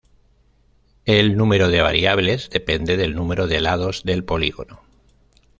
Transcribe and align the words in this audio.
El 1.05 1.37
número 1.37 1.67
de 1.69 1.81
variables 1.81 2.49
depende 2.49 2.97
del 2.97 3.13
número 3.13 3.45
de 3.45 3.61
lados 3.61 4.01
del 4.03 4.23
polígono. 4.23 4.81